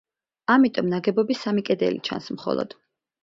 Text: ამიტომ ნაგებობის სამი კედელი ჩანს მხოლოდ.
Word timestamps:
ამიტომ 0.53 0.87
ნაგებობის 0.93 1.43
სამი 1.45 1.63
კედელი 1.69 2.01
ჩანს 2.09 2.31
მხოლოდ. 2.39 2.77